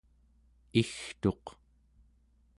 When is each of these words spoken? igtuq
igtuq 0.81 1.45